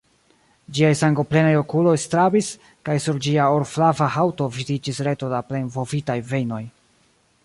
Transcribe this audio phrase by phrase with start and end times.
[0.77, 2.49] Ĝiaj sangoplenaj okuloj strabis,
[2.89, 6.63] kaj sur ĝia orflava haŭto vidiĝis reto da plenblovitaj vejnoj.